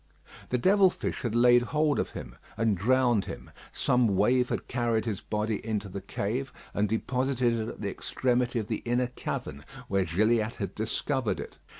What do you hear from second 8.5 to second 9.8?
of the inner cavern,